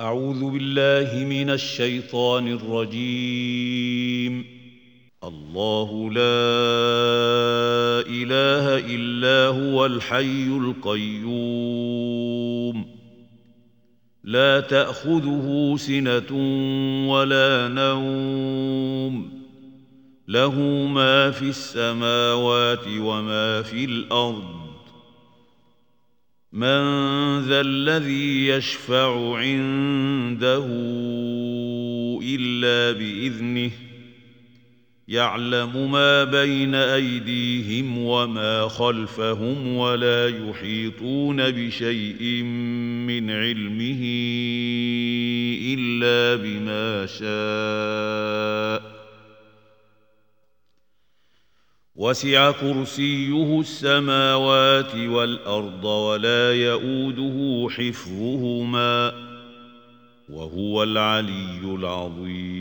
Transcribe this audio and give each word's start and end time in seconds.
أعوذ 0.00 0.50
بالله 0.50 1.24
من 1.24 1.50
الشيطان 1.50 2.52
الرجيم. 2.52 4.44
الله 5.24 6.10
لا 6.10 6.40
إله 8.08 8.78
إلا 8.94 9.46
هو 9.46 9.86
الحي 9.86 10.46
القيوم. 10.46 11.30
لا 14.24 14.60
تأخذه 14.60 15.74
سنة 15.78 16.32
ولا 17.12 17.68
نوم. 17.68 19.40
له 20.28 20.54
ما 20.86 21.30
في 21.30 21.42
السماوات 21.42 22.84
وما 22.98 23.62
في 23.62 23.84
الأرض. 23.84 24.60
من 26.52 26.80
ذا 27.40 27.60
الذي 27.60 28.46
يشفع 28.46 29.36
عنده 29.36 30.66
إلا 32.22 32.98
بإذنه 32.98 33.70
يعلم 35.08 35.92
ما 35.92 36.24
بين 36.24 36.74
أيديهم 36.74 37.98
وما 37.98 38.68
خلفهم 38.68 39.76
ولا 39.76 40.28
يحيطون 40.28 41.50
بشيء 41.50 42.42
من 43.06 43.30
علمه 43.30 44.02
إلا 45.74 46.42
بما 46.42 47.06
شاء. 47.06 48.89
وسع 52.00 52.50
كرسيه 52.50 53.60
السماوات 53.60 54.94
والأرض 54.94 55.84
ولا 55.84 56.54
يئوده 56.54 57.68
حفظهما 57.70 59.12
وهو 60.28 60.82
العلي 60.82 61.60
العظيم. 61.64 62.59